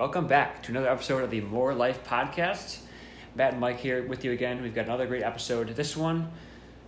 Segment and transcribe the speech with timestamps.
[0.00, 2.78] Welcome back to another episode of the More Life Podcast.
[3.34, 4.62] Matt and Mike here with you again.
[4.62, 5.68] We've got another great episode.
[5.76, 6.30] This one,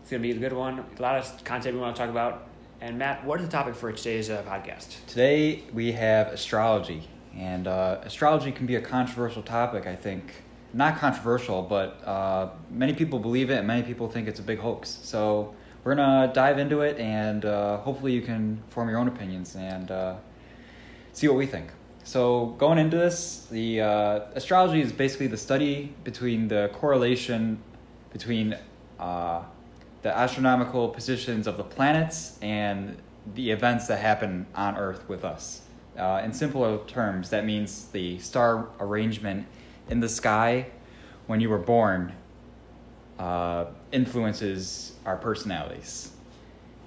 [0.00, 0.82] it's going to be a good one.
[0.98, 2.48] A lot of content we want to talk about.
[2.80, 4.96] And Matt, what is the topic for today's uh, podcast?
[5.06, 7.06] Today we have astrology,
[7.36, 9.86] and uh, astrology can be a controversial topic.
[9.86, 10.32] I think
[10.72, 14.58] not controversial, but uh, many people believe it, and many people think it's a big
[14.58, 14.88] hoax.
[15.02, 15.54] So
[15.84, 19.90] we're gonna dive into it, and uh, hopefully you can form your own opinions and
[19.90, 20.14] uh,
[21.12, 21.68] see what we think.
[22.04, 27.62] So going into this, the uh, astrology is basically the study between the correlation
[28.12, 28.56] between
[29.00, 29.42] uh,
[30.02, 32.96] the astronomical positions of the planets and
[33.34, 35.62] the events that happen on Earth with us.
[35.96, 39.46] Uh, in simpler terms, that means the star arrangement
[39.88, 40.66] in the sky
[41.26, 42.12] when you were born
[43.18, 46.12] uh, influences our personalities.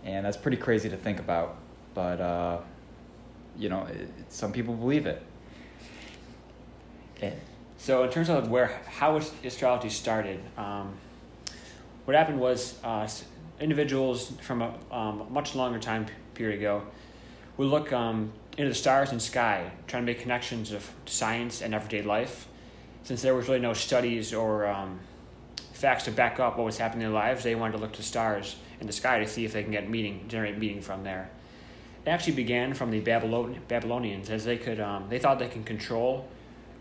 [0.04, 1.58] And that's pretty crazy to think about,
[1.94, 2.60] but uh,
[3.58, 5.22] you know, it, some people believe it.
[7.18, 7.34] Okay.
[7.78, 10.94] So in terms of where how astrology started, um,
[12.06, 13.08] what happened was uh,
[13.60, 16.84] individuals from a um, much longer time period ago
[17.58, 21.74] would look um, into the stars and sky, trying to make connections of science and
[21.74, 22.48] everyday life.
[23.04, 25.00] Since there was really no studies or um,
[25.74, 28.04] facts to back up what was happening in their lives, they wanted to look to
[28.04, 31.30] stars in the sky to see if they can get meaning, generate meaning from there.
[32.06, 35.64] It actually began from the Babylon- Babylonians, as they could, um, they thought they can
[35.64, 36.28] control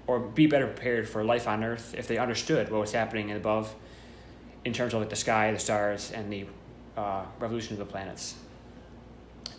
[0.06, 3.75] or be better prepared for life on Earth if they understood what was happening above
[4.66, 6.47] in terms of like the sky, the stars, and the
[6.97, 8.34] uh, revolution of the planets.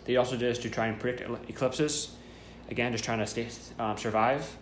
[0.04, 2.14] They also did this to try and predict eclipses,
[2.70, 3.48] again, just trying to stay,
[3.80, 4.56] um, survive,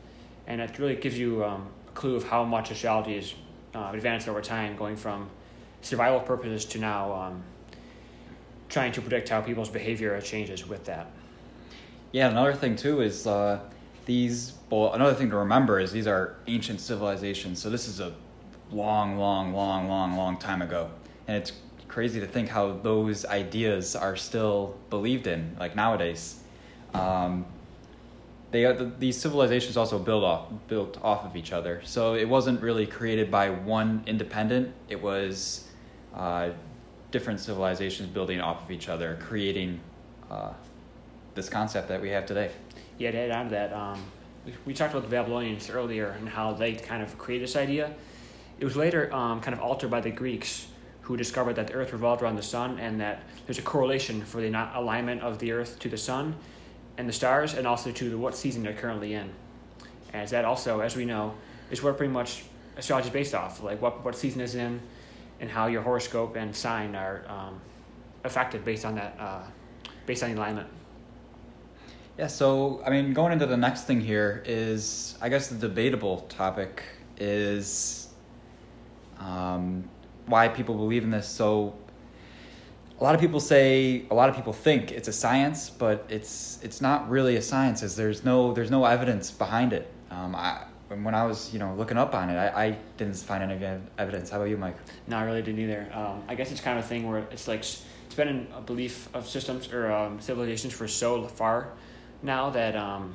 [0.46, 3.34] and it really gives you um, a clue of how much astrology has
[3.74, 5.28] uh, advanced over time, going from
[5.82, 7.42] survival purposes to now um,
[8.74, 11.06] trying to predict how people's behavior changes with that.
[12.10, 13.60] Yeah, another thing too is uh,
[14.04, 14.54] these.
[14.68, 17.62] Well, another thing to remember is these are ancient civilizations.
[17.62, 18.12] So this is a
[18.72, 20.90] long, long, long, long, long time ago,
[21.28, 21.52] and it's
[21.86, 26.40] crazy to think how those ideas are still believed in, like nowadays.
[26.94, 27.46] Um,
[28.50, 31.80] they are, these civilizations also built off built off of each other.
[31.84, 34.72] So it wasn't really created by one independent.
[34.88, 35.68] It was
[36.14, 36.50] uh,
[37.14, 39.78] different civilizations building off of each other, creating
[40.32, 40.52] uh,
[41.36, 42.50] this concept that we have today.
[42.98, 44.02] Yeah, to add on to that, um,
[44.66, 47.94] we, talked about the Babylonians earlier and how they kind of created this idea.
[48.58, 50.66] It was later um, kind of altered by the Greeks,
[51.02, 54.40] who discovered that the Earth revolved around the sun and that there's a correlation for
[54.40, 56.34] the alignment of the Earth to the sun
[56.98, 59.30] and the stars, and also to the, what season they're currently in.
[60.12, 61.34] As that also, as we know,
[61.70, 62.44] is what pretty much
[62.76, 64.80] astrology is based off, like what what season is in,
[65.44, 67.60] and how your horoscope and sign are um,
[68.24, 69.42] affected based on that, uh,
[70.06, 70.66] based on alignment.
[72.18, 76.20] Yeah, so I mean, going into the next thing here is, I guess, the debatable
[76.30, 76.82] topic
[77.18, 78.08] is
[79.18, 79.84] um,
[80.24, 81.28] why people believe in this.
[81.28, 81.74] So,
[82.98, 86.58] a lot of people say, a lot of people think it's a science, but it's
[86.62, 89.92] it's not really a science, as there's no there's no evidence behind it.
[90.10, 90.62] Um, I,
[91.02, 94.30] when I was you know looking up on it, I, I didn't find any evidence.
[94.30, 94.76] How about you, Mike?
[95.06, 95.88] No, I really didn't either.
[95.92, 99.08] Um, I guess it's kind of a thing where it's like it's been a belief
[99.14, 101.72] of systems or um, civilizations for so far
[102.22, 103.14] now that um,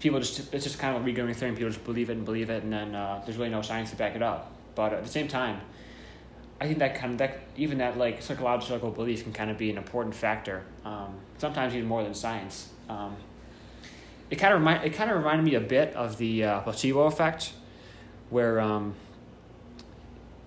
[0.00, 1.54] people just it's just kind of a regoing thing.
[1.54, 3.96] People just believe it and believe it, and then uh, there's really no science to
[3.96, 4.52] back it up.
[4.74, 5.60] But at the same time,
[6.60, 9.70] I think that kind of that even that like psychological belief can kind of be
[9.70, 10.62] an important factor.
[10.84, 12.68] Um, sometimes even more than science.
[14.32, 17.02] It kind of remind it kind of reminded me a bit of the uh, placebo
[17.02, 17.52] effect,
[18.30, 18.94] where um,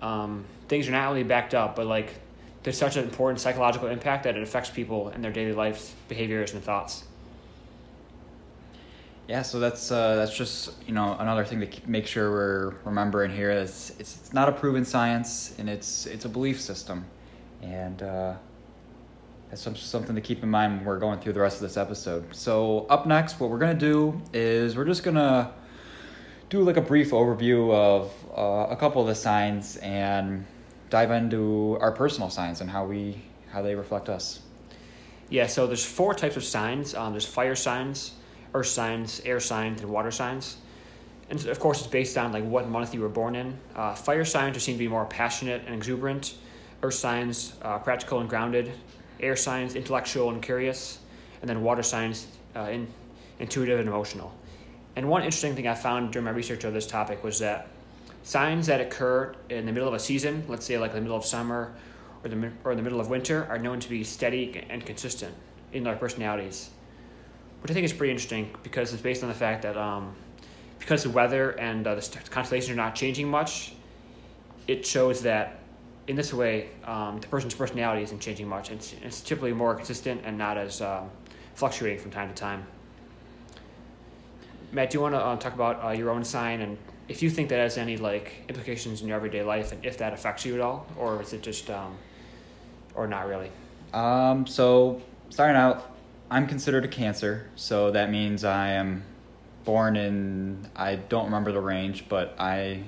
[0.02, 2.14] um, things are not only backed up, but like
[2.64, 6.52] there's such an important psychological impact that it affects people in their daily lives, behaviors,
[6.52, 7.04] and thoughts.
[9.28, 13.30] Yeah, so that's uh, that's just you know another thing to make sure we're remembering
[13.30, 17.04] here is it's, it's not a proven science and it's it's a belief system,
[17.62, 18.34] and uh,
[19.48, 21.76] that's some, something to keep in mind when we're going through the rest of this
[21.76, 22.34] episode.
[22.34, 25.52] So up next, what we're gonna do is we're just gonna
[26.48, 30.46] do like a brief overview of uh, a couple of the signs and
[30.90, 34.40] dive into our personal signs and how we how they reflect us.
[35.28, 36.94] Yeah, so there's four types of signs.
[36.94, 38.12] Um, there's fire signs
[38.56, 40.56] earth signs, air signs, and water signs.
[41.28, 43.58] And of course, it's based on like what month you were born in.
[43.74, 46.34] Uh, fire signs seem to be more passionate and exuberant.
[46.82, 48.72] Earth signs, uh, practical and grounded.
[49.20, 50.98] Air signs, intellectual and curious.
[51.40, 52.88] And then water signs, uh, in,
[53.38, 54.34] intuitive and emotional.
[54.96, 57.68] And one interesting thing I found during my research of this topic was that
[58.22, 61.24] signs that occur in the middle of a season, let's say like the middle of
[61.24, 61.72] summer
[62.24, 65.34] or the, or the middle of winter, are known to be steady and consistent
[65.72, 66.70] in their personalities
[67.66, 70.14] which I think is pretty interesting because it's based on the fact that um,
[70.78, 73.72] because the weather and uh, the constellations are not changing much,
[74.68, 75.58] it shows that
[76.06, 78.70] in this way, um, the person's personality isn't changing much.
[78.70, 81.10] It's, it's typically more consistent and not as um,
[81.54, 82.66] fluctuating from time to time.
[84.72, 86.76] Matt, do you want to uh, talk about uh, your own sign and
[87.08, 90.12] if you think that has any like implications in your everyday life and if that
[90.12, 91.96] affects you at all, or is it just, um,
[92.94, 93.50] or not really?
[93.94, 95.00] Um, so
[95.30, 95.94] starting out,
[96.30, 99.04] I'm considered a Cancer, so that means I am
[99.64, 102.82] born in I don't remember the range, but I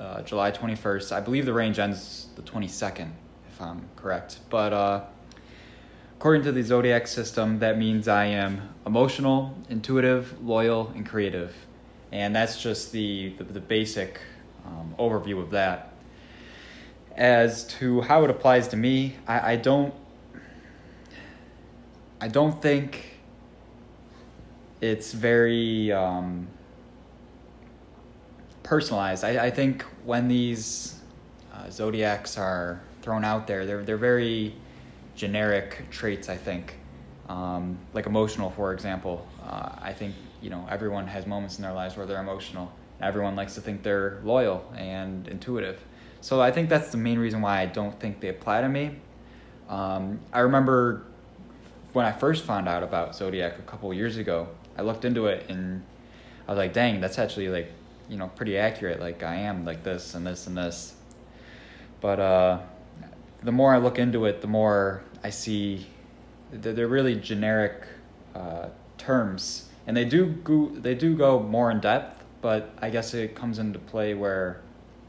[0.00, 1.12] uh, July 21st.
[1.12, 3.10] I believe the range ends the 22nd,
[3.48, 4.38] if I'm correct.
[4.48, 5.04] But uh,
[6.16, 11.54] according to the zodiac system, that means I am emotional, intuitive, loyal, and creative,
[12.10, 14.20] and that's just the the, the basic
[14.64, 15.92] um, overview of that.
[17.16, 19.92] As to how it applies to me, I, I don't
[22.20, 23.18] I don't think
[24.80, 26.48] it's very um,
[28.70, 29.24] personalized.
[29.24, 30.94] I, I think when these
[31.52, 34.54] uh, zodiacs are thrown out there, they're they're very
[35.16, 36.28] generic traits.
[36.28, 36.76] I think,
[37.28, 39.26] um, like emotional, for example.
[39.44, 42.70] Uh, I think you know everyone has moments in their lives where they're emotional.
[43.02, 45.82] Everyone likes to think they're loyal and intuitive.
[46.20, 48.84] So I think that's the main reason why I don't think they apply to me.
[49.68, 51.02] Um, I remember
[51.92, 54.46] when I first found out about Zodiac a couple years ago,
[54.78, 55.82] I looked into it and
[56.46, 57.72] I was like, dang, that's actually like,
[58.10, 59.00] you know, pretty accurate.
[59.00, 60.94] Like I am like this and this and this.
[62.00, 62.58] But uh,
[63.42, 65.86] the more I look into it, the more I see
[66.50, 67.84] that they're really generic
[68.34, 68.68] uh,
[68.98, 72.24] terms, and they do go, they do go more in depth.
[72.42, 74.62] But I guess it comes into play where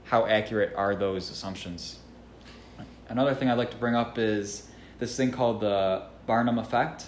[0.03, 1.99] how accurate are those assumptions.
[3.09, 4.67] Another thing I'd like to bring up is
[4.99, 7.05] this thing called the Barnum effect.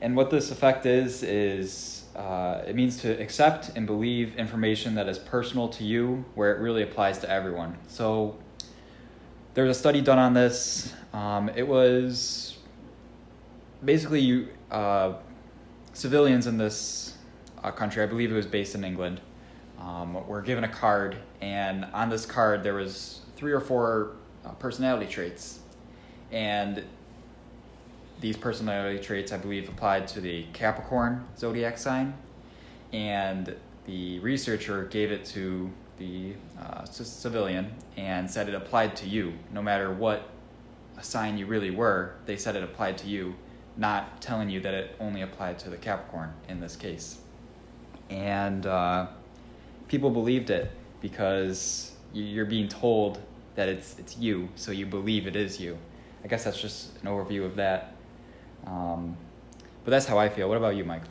[0.00, 5.06] And what this effect is, is uh, it means to accept and believe information that
[5.06, 7.76] is personal to you where it really applies to everyone.
[7.88, 8.38] So
[9.52, 10.94] there's a study done on this.
[11.12, 12.56] Um, it was
[13.84, 15.14] basically you, uh,
[15.92, 17.14] civilians in this
[17.62, 19.20] uh, country, I believe it was based in England,
[19.78, 24.12] um, were given a card, and on this card there was three or four
[24.44, 25.60] uh, personality traits,
[26.32, 26.82] and
[28.20, 32.14] these personality traits, I believe, applied to the Capricorn zodiac sign,
[32.92, 33.54] and
[33.86, 39.62] the researcher gave it to the uh, civilian and said it applied to you, no
[39.62, 40.28] matter what
[41.00, 42.14] sign you really were.
[42.26, 43.34] They said it applied to you,
[43.76, 47.18] not telling you that it only applied to the Capricorn in this case.
[48.08, 49.08] And uh,
[49.88, 50.70] people believed it
[51.00, 53.20] because you're being told
[53.56, 55.78] that it's it's you, so you believe it is you.
[56.24, 57.95] I guess that's just an overview of that.
[58.66, 59.16] Um,
[59.84, 60.48] but that's how I feel.
[60.48, 61.02] What about you, Mike?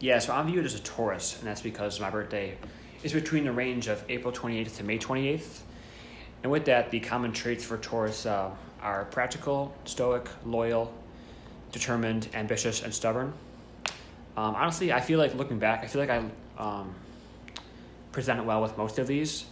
[0.00, 2.56] Yeah, so I'm viewed as a Taurus, and that's because my birthday
[3.02, 5.60] is between the range of April 28th to May 28th.
[6.42, 10.92] And with that, the common traits for Taurus uh, are practical, stoic, loyal,
[11.72, 13.32] determined, ambitious, and stubborn.
[14.36, 16.24] Um, honestly, I feel like looking back, I feel like I
[16.58, 16.94] um,
[18.12, 19.44] presented well with most of these.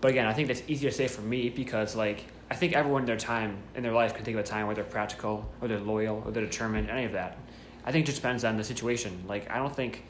[0.00, 3.00] But again, I think that's easier to say for me because like I think everyone
[3.00, 5.68] in their time in their life can think of a time where they're practical or
[5.68, 7.38] they're loyal or they're determined, any of that.
[7.86, 9.24] I think it just depends on the situation.
[9.26, 10.04] Like I don't think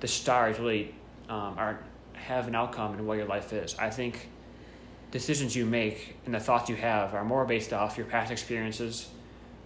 [0.00, 0.92] the stars really
[1.28, 1.78] um, are
[2.14, 3.76] have an outcome in what your life is.
[3.78, 4.28] I think
[5.12, 9.08] decisions you make and the thoughts you have are more based off your past experiences,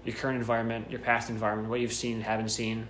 [0.04, 2.86] your current environment, your past environment, what you've seen and haven't seen,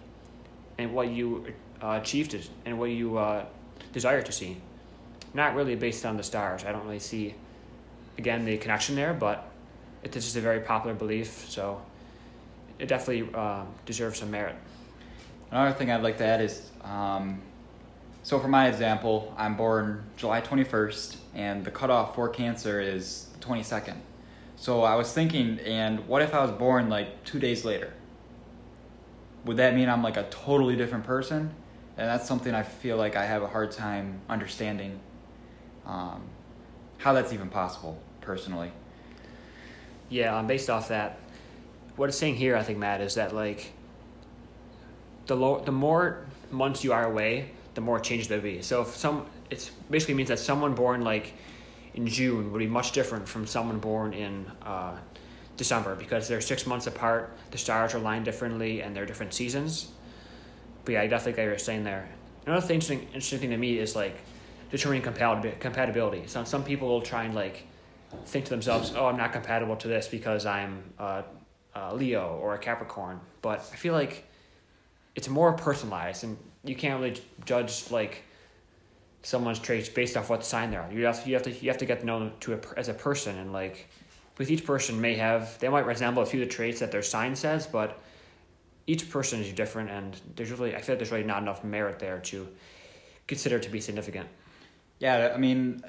[0.77, 2.35] and what you uh, achieved
[2.67, 3.45] and what you uh,
[3.93, 4.57] desire to see.
[5.35, 6.65] Not really based on the stars.
[6.65, 7.37] I don't really see
[8.21, 9.51] again the connection there, but
[10.03, 11.81] it is just a very popular belief, so
[12.79, 14.57] it definitely uh, deserves some merit.
[15.51, 17.41] Another thing I'd like to add is um,
[18.23, 23.97] so for my example, I'm born July 21st, and the cutoff for Cancer is 22nd.
[24.57, 27.95] So I was thinking, and what if I was born like two days later?
[29.47, 31.55] Would that mean I'm like a totally different person?
[31.97, 35.01] And that's something I feel like I have a hard time understanding
[35.87, 36.23] um,
[36.99, 38.73] how that's even possible personally.
[40.09, 41.19] Yeah, um, based off that,
[41.97, 43.73] what it's saying here, I think, Matt, is that like
[45.27, 48.63] the low, the more months you are away, the more changes there be.
[48.63, 51.35] So if some, it basically means that someone born like
[51.95, 54.97] in June would be much different from someone born in uh,
[55.57, 57.37] December because they're six months apart.
[57.51, 59.91] The stars are aligned differently, and they're different seasons.
[60.85, 62.09] But yeah, I definitely get what you're saying there.
[62.47, 64.17] Another thing, interesting, interesting thing to me is like
[64.71, 66.27] determining compatibility.
[66.27, 67.67] So some people will try and like
[68.25, 71.25] think to themselves, "Oh, I'm not compatible to this because I'm a,
[71.75, 74.29] a Leo or a Capricorn." But I feel like
[75.15, 78.25] it's more personalized, and you can't really judge like
[79.23, 80.91] someone's traits based off what sign they are.
[80.93, 82.61] You have to, you have to you have to get to know them to a,
[82.77, 83.89] as a person and like
[84.39, 87.03] with each person may have they might resemble a few of the traits that their
[87.03, 88.01] sign says, but
[88.87, 91.99] each person is different and there's really I feel like there's really not enough merit
[91.99, 92.49] there to
[93.27, 94.29] consider to be significant.
[94.99, 95.83] Yeah, I mean,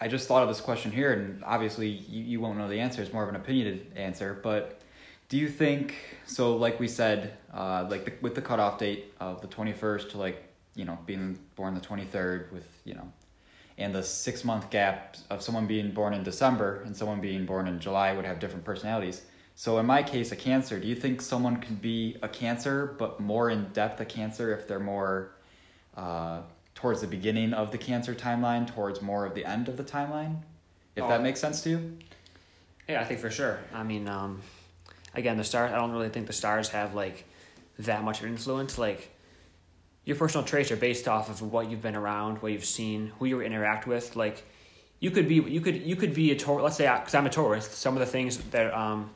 [0.00, 3.02] I just thought of this question here, and obviously you, you won't know the answer.
[3.02, 4.80] It's more of an opinionated answer, but
[5.28, 5.94] do you think
[6.26, 6.56] so?
[6.56, 10.18] Like we said, uh, like the, with the cutoff date of the twenty first to
[10.18, 10.42] like
[10.74, 13.10] you know being born the twenty third, with you know,
[13.78, 17.66] and the six month gap of someone being born in December and someone being born
[17.66, 19.22] in July would have different personalities.
[19.54, 20.78] So in my case, a Cancer.
[20.78, 24.68] Do you think someone can be a Cancer, but more in depth a Cancer if
[24.68, 25.32] they're more
[25.96, 26.42] uh,
[26.76, 30.36] towards the beginning of the Cancer timeline, towards more of the end of the timeline?
[30.94, 31.08] If Oh.
[31.08, 31.98] that makes sense to you.
[32.88, 33.58] Yeah, I think for sure.
[33.74, 34.42] I mean, um,
[35.14, 35.72] again, the stars.
[35.72, 37.24] I don't really think the stars have like
[37.80, 38.78] that much of influence.
[38.78, 39.10] Like
[40.04, 43.26] your personal traits are based off of what you've been around, what you've seen, who
[43.26, 44.14] you interact with.
[44.14, 44.44] Like
[45.00, 46.62] you could be, you could, you could be a Taurus.
[46.62, 49.10] Let's say, because I'm a Taurus some of the things that um,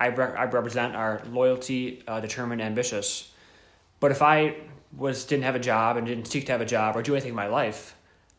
[0.00, 3.30] I re- I represent are loyalty, uh, determined, ambitious.
[4.00, 4.56] But if I
[4.96, 7.30] was didn't have a job and didn't seek to have a job or do anything
[7.30, 7.94] in my life,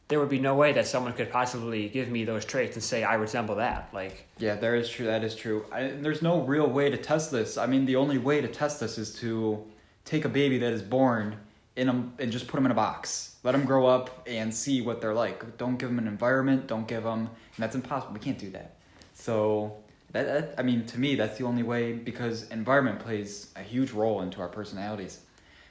[0.08, 3.04] there would be no way that someone could possibly give me those traits and say
[3.04, 3.90] I resemble that.
[3.94, 5.06] Like Yeah, there is true.
[5.06, 5.66] That is true.
[5.72, 7.58] I, there's no real way to test this.
[7.58, 9.64] I mean, the only way to test this is to
[10.06, 11.38] take a baby that is born
[11.76, 11.92] in a,
[12.22, 13.36] and just put them in a box.
[13.44, 15.58] Let them grow up and see what they're like.
[15.58, 16.68] Don't give them an environment.
[16.68, 18.14] Don't give them, and that's impossible.
[18.14, 18.76] We can't do that.
[19.14, 19.78] So
[20.12, 23.92] that, that I mean, to me, that's the only way because environment plays a huge
[23.92, 25.20] role into our personalities.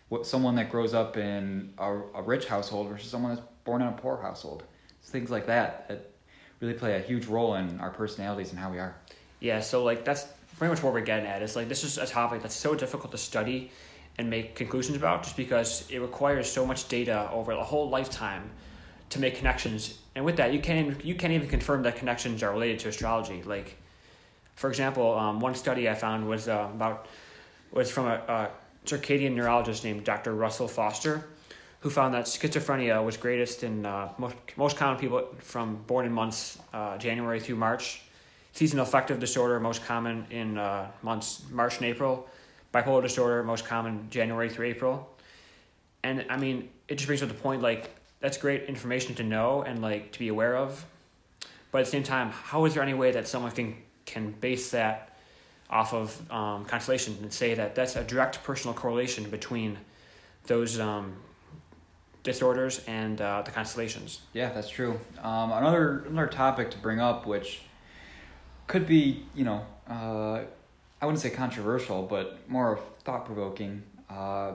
[0.08, 3.88] What someone that grows up in a, a rich household versus someone that's born in
[3.88, 4.62] a poor household.
[5.02, 6.10] Things like that that
[6.60, 8.96] really play a huge role in our personalities and how we are.
[9.40, 10.26] Yeah, so like that's
[10.58, 11.42] pretty much what we're getting at.
[11.42, 13.70] It's like this is a topic that's so difficult to study
[14.16, 18.50] and make conclusions about, just because it requires so much data over a whole lifetime
[19.10, 19.98] to make connections.
[20.14, 23.42] And with that, you can't you can't even confirm that connections are related to astrology.
[23.42, 23.76] Like,
[24.56, 27.06] for example, um, one study I found was uh, about
[27.70, 28.50] was from a, a
[28.88, 30.34] circadian neurologist named Dr.
[30.34, 31.28] Russell Foster,
[31.80, 36.12] who found that schizophrenia was greatest in uh, most most common people from born in
[36.12, 38.02] months uh, January through March.
[38.52, 42.26] Seasonal affective disorder most common in uh, months March and April.
[42.74, 45.08] Bipolar disorder most common January through April.
[46.02, 47.90] And I mean, it just brings up the point like
[48.20, 50.84] that's great information to know and like to be aware of.
[51.70, 53.76] But at the same time, how is there any way that someone can
[54.06, 55.17] can base that
[55.70, 59.78] off of um, constellation and say that that's a direct personal correlation between
[60.46, 61.14] those um,
[62.22, 64.20] disorders and uh, the constellations?
[64.32, 64.98] Yeah, that's true.
[65.22, 67.62] Um, another another topic to bring up, which
[68.66, 70.42] could be, you know, uh,
[71.00, 74.52] I wouldn't say controversial, but more thought provoking, uh,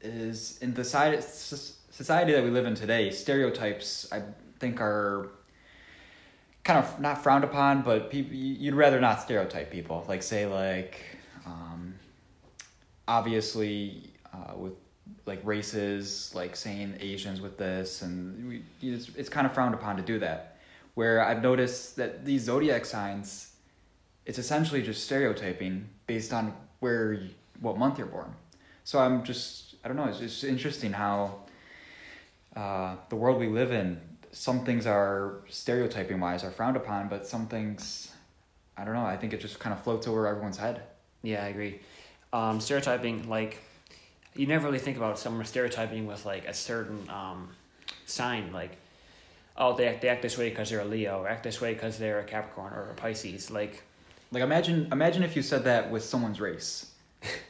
[0.00, 3.10] is in the society society that we live in today.
[3.10, 4.22] Stereotypes, I
[4.58, 5.30] think, are
[6.66, 10.04] kind of not frowned upon, but people you'd rather not stereotype people.
[10.08, 11.00] Like say like,
[11.46, 11.94] um,
[13.06, 14.72] obviously uh, with
[15.26, 19.96] like races, like saying Asians with this, and we, it's, it's kind of frowned upon
[19.96, 20.58] to do that.
[20.94, 23.52] Where I've noticed that these zodiac signs,
[24.24, 27.20] it's essentially just stereotyping based on where,
[27.60, 28.34] what month you're born.
[28.82, 31.42] So I'm just, I don't know, it's just interesting how
[32.56, 34.00] uh, the world we live in,
[34.36, 38.12] some things are stereotyping wise are frowned upon, but some things,
[38.76, 40.82] I don't know, I think it just kind of floats over everyone's head.
[41.22, 41.80] Yeah, I agree.
[42.34, 43.62] Um, stereotyping, like,
[44.34, 47.48] you never really think about someone stereotyping with like a certain um,
[48.04, 48.76] sign, like,
[49.56, 51.72] oh, they act, they act this way because they're a Leo, or act this way
[51.72, 53.50] because they're a Capricorn or a Pisces.
[53.50, 53.82] Like,
[54.32, 56.90] Like imagine, imagine if you said that with someone's race,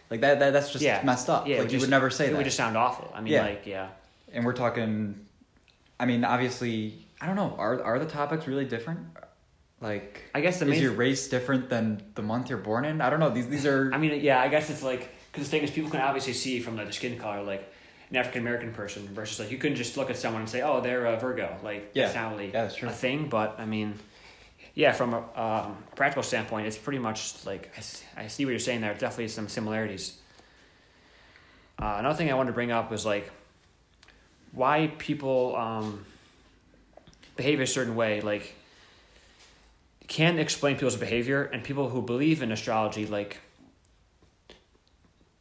[0.09, 1.49] like that, that that's just yeah, messed up.
[1.49, 2.37] Yeah, it like would you just- would never say it that.
[2.37, 3.11] would just sound awful.
[3.13, 3.43] I mean, Yeah.
[3.43, 3.89] like, yeah.
[4.33, 5.26] and we're talking
[5.99, 9.01] i mean obviously i don't know are are the topics really different
[9.81, 13.01] like I guess the is main your race different than the month you're born in
[13.01, 15.51] i don't know these these are I mean, yeah, I guess it's like because the
[15.51, 17.71] thing is, people can obviously see from like, the skin color, like
[18.09, 20.81] an African American person versus like you couldn't just look at someone and say, oh,
[20.81, 21.59] they're a Virgo.
[21.63, 22.05] Like Yeah.
[22.05, 23.29] that's not really Yeah, that's a thing.
[23.29, 23.99] But I mean,
[24.75, 27.71] yeah, from a um, practical standpoint, it's pretty much like
[28.17, 28.95] I see what you're saying there.
[28.95, 30.19] Definitely some similarities.
[31.79, 33.31] Uh, another thing I wanted to bring up was like
[34.57, 36.05] why people um,
[37.37, 38.21] behave a certain way.
[38.21, 38.57] Like
[40.09, 43.41] can explain people's behavior and people who believe in astrology like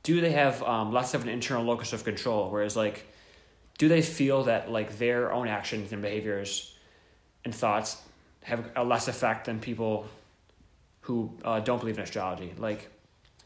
[0.04, 3.06] do they have um, less of an internal locus of control whereas like
[3.78, 6.76] do they feel that like their own actions and behaviors
[7.44, 8.02] and thoughts
[8.44, 10.08] have a less effect than people
[11.02, 12.90] who uh, don't believe in astrology like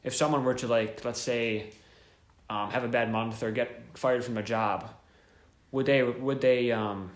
[0.03, 1.69] if someone were to like let's say
[2.49, 4.89] um, have a bad month or get fired from a job
[5.71, 7.11] would they would they um,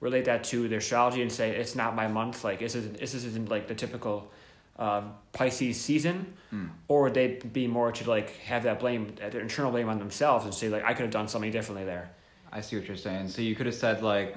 [0.00, 2.44] relate that to their astrology and say it's not my month?
[2.44, 4.30] Like this isn't this isn't like the typical
[4.78, 5.02] uh,
[5.32, 6.68] Pisces season, Mm.
[6.88, 10.44] or would they be more to like have that blame, their internal blame on themselves,
[10.44, 12.10] and say like I could have done something differently there?
[12.52, 13.28] I see what you're saying.
[13.28, 14.36] So you could have said like,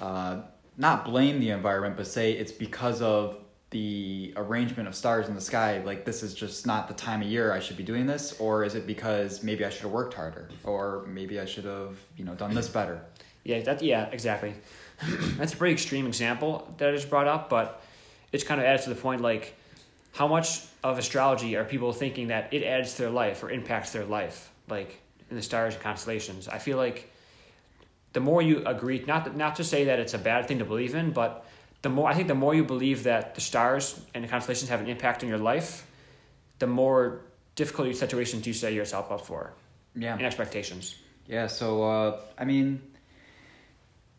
[0.00, 0.40] uh,
[0.78, 3.38] not blame the environment, but say it's because of
[3.74, 5.82] the arrangement of stars in the sky.
[5.84, 8.62] Like this is just not the time of year I should be doing this, or
[8.62, 12.24] is it because maybe I should have worked harder, or maybe I should have you
[12.24, 13.02] know done this better?
[13.42, 14.54] Yeah, that yeah, exactly.
[15.36, 17.82] That's a pretty extreme example that I just brought up, but
[18.30, 19.56] it's kind of adds to the point like
[20.12, 23.90] how much of astrology are people thinking that it adds to their life or impacts
[23.90, 25.00] their life, like
[25.30, 26.46] in the stars and constellations.
[26.46, 27.10] I feel like
[28.12, 30.94] the more you agree, not not to say that it's a bad thing to believe
[30.94, 31.44] in, but
[31.84, 34.80] the more I think the more you believe that the stars and the constellations have
[34.80, 35.86] an impact on your life,
[36.58, 37.20] the more
[37.56, 39.52] difficult situations you set yourself up for
[39.94, 40.14] Yeah.
[40.16, 40.94] and expectations.
[41.26, 42.80] Yeah, so uh, I mean,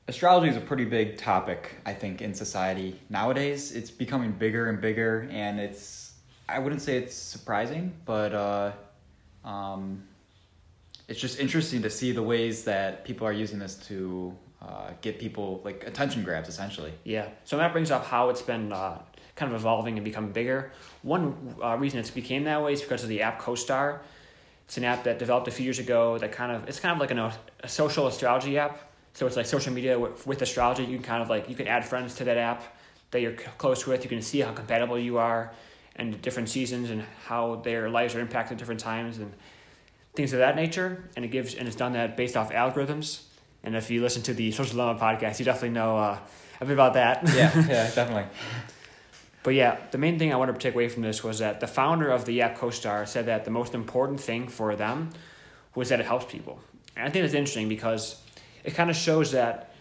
[0.08, 3.72] astrology is a pretty big topic, I think, in society nowadays.
[3.72, 6.14] It's becoming bigger and bigger, and it's
[6.48, 8.72] I wouldn't say it's surprising, but uh,
[9.44, 10.04] um,
[11.08, 15.20] it's just interesting to see the ways that people are using this to uh, get
[15.20, 16.94] people like attention grabs, essentially.
[17.04, 17.30] Yeah.
[17.44, 19.00] So that brings up how it's been uh,
[19.36, 20.72] kind of evolving and becoming bigger.
[21.04, 24.00] One uh, reason it's became that way is because of the app CoStar.
[24.66, 27.00] It's an app that developed a few years ago that kind of it's kind of
[27.00, 28.92] like an, a social astrology app.
[29.14, 30.84] So it's like social media with, with astrology.
[30.84, 32.64] You can kind of like you can add friends to that app
[33.12, 34.04] that you're close with.
[34.04, 35.54] You can see how compatible you are,
[35.96, 39.32] and different seasons and how their lives are impacted at different times and
[40.16, 41.04] things of that nature.
[41.16, 43.22] And it gives and it's done that based off algorithms.
[43.66, 46.20] And if you listen to the Social Dilemma podcast, you definitely know uh,
[46.62, 47.24] a bit about that.
[47.30, 48.26] Yeah, yeah, definitely.
[49.44, 51.68] But yeah, the main thing I wanted to take away from this was that the
[51.68, 55.10] founder of the app CoStar said that the most important thing for them
[55.76, 56.60] was that it helps people.
[56.96, 58.20] And I think that's interesting because
[58.64, 59.74] it kind of shows that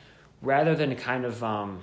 [0.42, 1.82] rather than kind of um,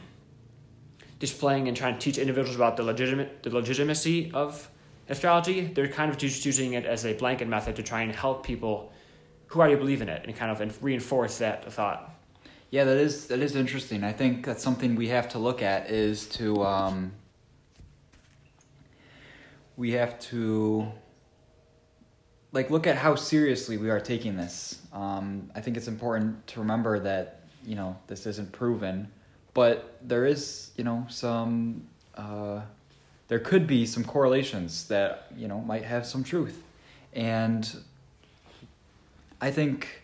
[1.20, 4.70] displaying and trying to teach individuals about the legitimate the legitimacy of
[5.10, 8.46] astrology, they're kind of just using it as a blanket method to try and help
[8.46, 8.92] people
[9.52, 12.16] who already believe in it and kind of reinforce that thought.
[12.70, 14.04] Yeah, that is that is interesting.
[14.04, 17.12] I think that's something we have to look at is to um,
[19.76, 20.90] we have to
[22.54, 24.82] like look at how seriously we are taking this.
[24.94, 29.12] Um, I think it's important to remember that you know this isn't proven,
[29.54, 32.62] but there is you know some uh,
[33.28, 36.64] there could be some correlations that you know might have some truth,
[37.12, 37.70] and
[39.42, 40.02] I think.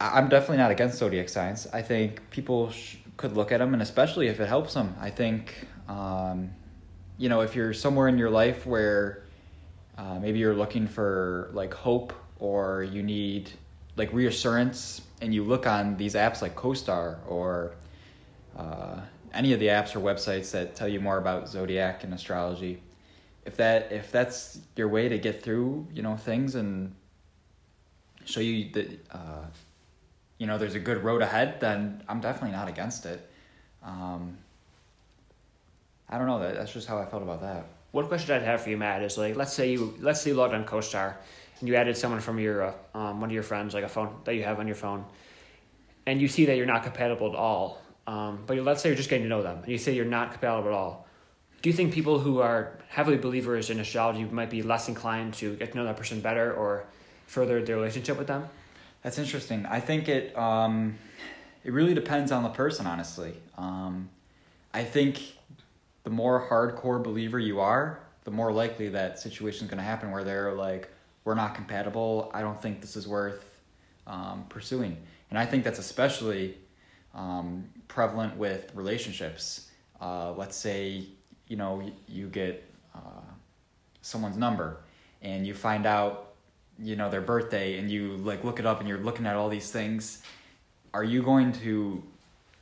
[0.00, 1.66] I'm definitely not against zodiac signs.
[1.72, 4.94] I think people sh- could look at them, and especially if it helps them.
[5.00, 6.50] I think, um,
[7.16, 9.24] you know, if you're somewhere in your life where
[9.96, 13.50] uh, maybe you're looking for like hope or you need
[13.96, 17.74] like reassurance, and you look on these apps like CoStar or
[18.56, 19.00] uh,
[19.34, 22.80] any of the apps or websites that tell you more about zodiac and astrology,
[23.44, 26.94] if that if that's your way to get through, you know, things and
[28.28, 29.06] show you that.
[29.10, 29.44] Uh,
[30.38, 33.28] you know there's a good road ahead, then I'm definitely not against it.
[33.82, 34.38] Um,
[36.08, 36.38] I don't know.
[36.38, 37.66] That that's just how I felt about that.
[37.90, 40.36] One question I'd have for you, Matt, is like, let's say you let's say you
[40.36, 41.16] logged on CoStar
[41.58, 44.14] and you added someone from your uh, um, one of your friends, like a phone
[44.24, 45.04] that you have on your phone,
[46.06, 47.82] and you see that you're not compatible at all.
[48.06, 50.32] Um, but let's say you're just getting to know them, and you say you're not
[50.32, 51.06] compatible at all.
[51.60, 55.56] Do you think people who are heavily believers in astrology might be less inclined to
[55.56, 56.86] get to know that person better or
[57.28, 58.48] further their relationship with them?
[59.02, 59.64] That's interesting.
[59.66, 60.98] I think it um,
[61.62, 63.34] it really depends on the person, honestly.
[63.56, 64.08] Um,
[64.74, 65.20] I think
[66.02, 70.10] the more hardcore believer you are, the more likely that situation is going to happen
[70.10, 70.90] where they're like,
[71.24, 72.30] "We're not compatible.
[72.34, 73.60] I don't think this is worth
[74.06, 74.96] um, pursuing."
[75.30, 76.56] And I think that's especially
[77.14, 79.70] um, prevalent with relationships.
[80.00, 81.04] Uh, let's say
[81.46, 82.64] you know you get
[82.94, 83.30] uh,
[84.00, 84.78] someone's number
[85.22, 86.27] and you find out
[86.82, 89.48] you know their birthday and you like look it up and you're looking at all
[89.48, 90.22] these things
[90.94, 92.02] are you going to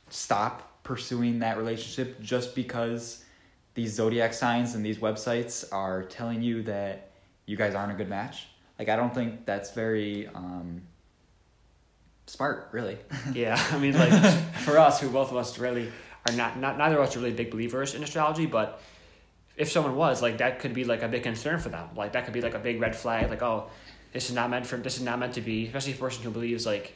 [0.09, 3.23] stop pursuing that relationship just because
[3.73, 7.11] these zodiac signs and these websites are telling you that
[7.45, 8.47] you guys aren't a good match
[8.79, 10.81] like i don't think that's very um
[12.27, 12.97] smart really
[13.33, 14.11] Yeah, I mean, like
[14.59, 15.91] for us, who both of us really
[16.27, 18.81] are not, not neither of us are really big believers in astrology, but
[19.55, 21.87] if someone was, like that could be like a big concern for them.
[21.95, 23.29] Like that could be like a big red flag.
[23.29, 23.69] Like, oh,
[24.17, 25.67] this is not meant for this is not meant to be.
[25.67, 26.93] Especially a person who believes like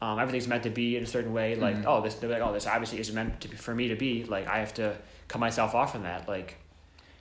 [0.00, 1.56] um, everything's meant to be in a certain way.
[1.56, 1.84] Like, Mhm.
[1.86, 4.24] oh, this they're like, oh, this obviously isn't meant to be for me to be.
[4.24, 4.96] Like, I have to
[5.28, 6.26] cut myself off from that.
[6.26, 6.56] Like,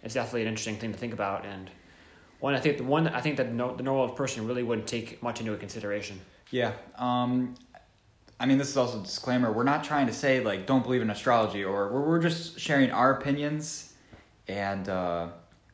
[0.01, 1.69] it's definitely an interesting thing to think about and.
[2.39, 5.21] One, I think the one I think that no, the normal person really wouldn't take
[5.21, 6.19] much into consideration.
[6.51, 6.71] Yeah.
[6.97, 7.55] Um,
[8.39, 9.51] I mean, this is also a disclaimer.
[9.51, 12.91] We're not trying to say like don't believe in astrology, or we're we're just sharing
[12.91, 13.93] our opinions,
[14.47, 15.27] and uh,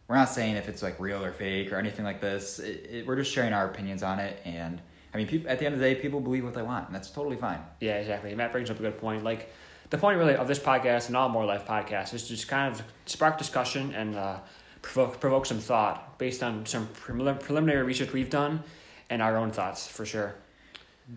[0.09, 2.57] we're not saying if it's like real or fake or anything like this.
[2.57, 4.81] It, it, we're just sharing our opinions on it, and
[5.13, 6.95] I mean, people, at the end of the day, people believe what they want, and
[6.95, 7.59] that's totally fine.
[7.79, 8.33] Yeah, exactly.
[8.33, 9.23] Matt brings up a good point.
[9.23, 9.51] Like
[9.91, 12.73] the point really of this podcast and all more life podcasts is to just kind
[12.73, 14.39] of spark discussion and uh,
[14.81, 18.63] provoke provoke some thought based on some prelim- preliminary research we've done
[19.11, 20.35] and our own thoughts for sure.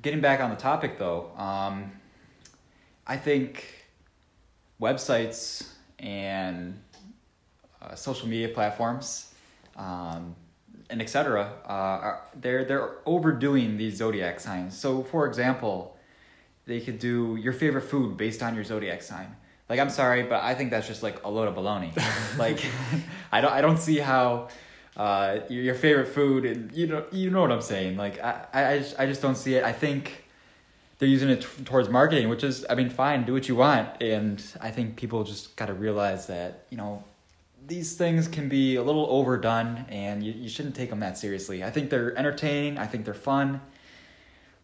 [0.02, 1.92] Getting back on the topic though, um,
[3.06, 3.86] I think
[4.80, 5.66] websites
[5.98, 6.78] and
[7.82, 9.32] uh, social media platforms
[9.76, 10.36] um,
[10.90, 11.52] and etc.
[11.66, 14.78] Uh, they're they're overdoing these zodiac signs.
[14.78, 15.96] So, for example,
[16.66, 19.36] they could do your favorite food based on your zodiac sign.
[19.68, 21.96] Like, I'm sorry, but I think that's just like a load of baloney.
[22.38, 22.64] like,
[23.32, 24.48] I don't I don't see how
[24.96, 27.96] uh, your, your favorite food and you know you know what I'm saying.
[27.96, 29.64] Like, I I just, I just don't see it.
[29.64, 30.24] I think
[30.98, 33.88] they're using it t- towards marketing, which is I mean, fine, do what you want.
[34.00, 37.02] And I think people just got to realize that you know
[37.66, 41.62] these things can be a little overdone and you, you shouldn't take them that seriously.
[41.62, 43.60] I think they're entertaining, I think they're fun.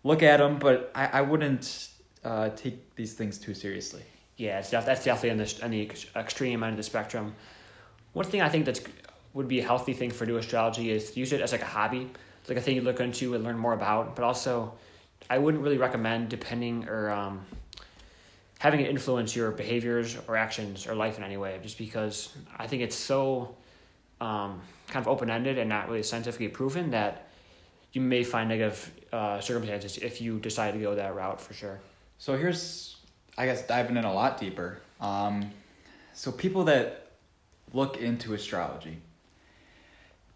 [0.04, 1.88] Look at them, but I, I wouldn't
[2.24, 4.02] uh, take these things too seriously.
[4.36, 7.34] Yeah, def- that's definitely on the, on the extreme end of the spectrum.
[8.12, 8.80] One thing I think that's
[9.34, 11.66] would be a healthy thing for new astrology is to use it as like a
[11.66, 12.10] hobby.
[12.40, 14.16] It's like a thing you look into and learn more about.
[14.16, 14.74] But also,
[15.28, 17.44] I wouldn't really recommend depending or um,
[18.58, 21.58] having it influence your behaviors or actions or life in any way.
[21.62, 23.54] Just because I think it's so
[24.20, 27.28] um, kind of open ended and not really scientifically proven that
[27.92, 31.80] you may find negative uh, circumstances if you decide to go that route for sure.
[32.18, 32.96] So here's,
[33.36, 34.80] I guess, diving in a lot deeper.
[35.00, 35.50] Um,
[36.12, 37.06] so people that
[37.72, 38.98] look into astrology,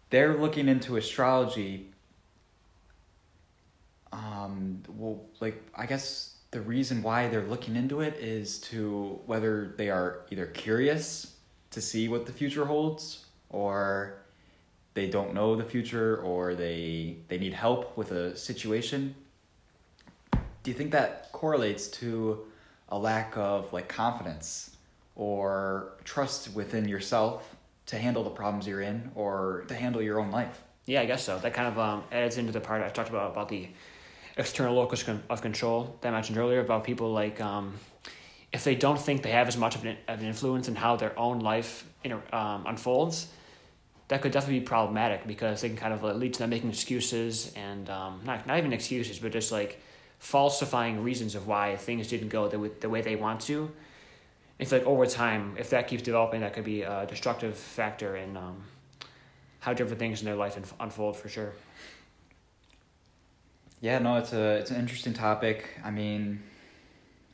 [0.09, 1.89] they're looking into astrology.
[4.13, 9.73] Um, well, like I guess the reason why they're looking into it is to whether
[9.77, 11.35] they are either curious
[11.71, 14.15] to see what the future holds, or
[14.93, 19.15] they don't know the future, or they they need help with a situation
[20.63, 22.45] do you think that correlates to
[22.89, 24.75] a lack of like confidence
[25.15, 30.31] or trust within yourself to handle the problems you're in or to handle your own
[30.31, 31.37] life Yeah, I guess so.
[31.37, 33.67] That kind of um, adds into the part I talked about about the
[34.37, 37.73] external locus of control that I mentioned earlier about people like um,
[38.51, 40.95] if they don't think they have as much of an, of an influence in how
[40.95, 43.27] their own life inter- um, unfolds,
[44.07, 47.51] that could definitely be problematic because they can kind of lead to them making excuses
[47.55, 49.81] and um, not not even excuses, but just like
[50.19, 53.71] falsifying reasons of why things didn't go the, the way they want to.
[54.59, 58.37] It's like over time, if that keeps developing, that could be a destructive factor in
[58.37, 58.63] um,
[59.59, 61.53] how different things in their life unfold for sure.
[63.83, 66.41] Yeah no it's a it's an interesting topic i mean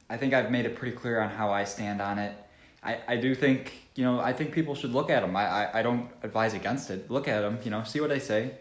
[0.09, 2.35] i think i've made it pretty clear on how i stand on it
[2.83, 5.79] i, I do think you know i think people should look at them I, I,
[5.79, 8.55] I don't advise against it look at them you know see what they say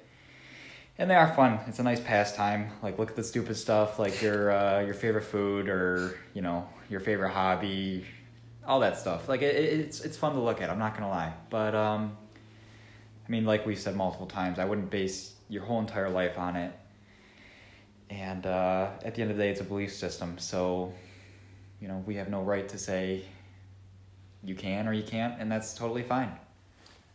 [0.98, 1.61] and they are fun.
[1.68, 2.70] It's a nice pastime.
[2.83, 6.68] Like look at the stupid stuff, like your uh, your favorite food or you know
[6.90, 8.05] your favorite hobby,
[8.66, 9.29] all that stuff.
[9.29, 10.70] Like it, it's it's fun to look at.
[10.70, 12.16] I'm not gonna lie, but um,
[13.27, 16.57] I mean, like we've said multiple times, I wouldn't base your whole entire life on
[16.57, 16.72] it.
[18.11, 20.38] And uh, at the end of the day, it's a belief system.
[20.38, 20.92] So,
[21.81, 23.23] you know, we have no right to say
[24.42, 26.33] you can or you can't, and that's totally fine.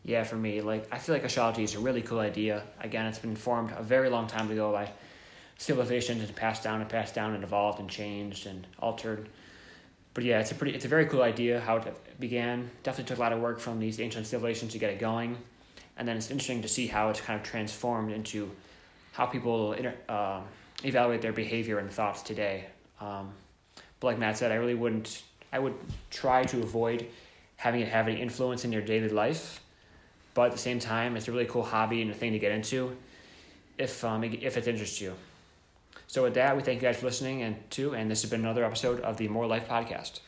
[0.03, 2.63] Yeah, for me, like I feel like astrology is a really cool idea.
[2.81, 4.91] Again, it's been formed a very long time ago by
[5.57, 9.29] civilizations and passed down and passed down and evolved and changed and altered.
[10.13, 12.69] But yeah, it's a pretty, it's a very cool idea how it began.
[12.83, 15.37] Definitely took a lot of work from these ancient civilizations to get it going,
[15.97, 18.51] and then it's interesting to see how it's kind of transformed into
[19.13, 20.41] how people inter, uh,
[20.83, 22.65] evaluate their behavior and thoughts today.
[22.99, 23.31] Um,
[23.99, 25.23] but like Matt said, I really wouldn't.
[25.51, 25.75] I would
[26.09, 27.07] try to avoid
[27.57, 29.63] having it have any influence in your daily life
[30.33, 32.51] but at the same time, it's a really cool hobby and a thing to get
[32.51, 32.95] into
[33.77, 35.13] if um, if it interests you.
[36.07, 38.41] So with that, we thank you guys for listening and too, and this has been
[38.41, 40.19] another episode of the More Life Podcast.